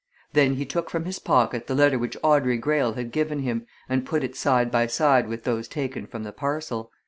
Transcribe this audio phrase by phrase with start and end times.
[0.33, 4.03] Then he took from his pocket the letter which Audrey Greyle had given him and
[4.03, 6.91] put it side by side with those taken from the parcel.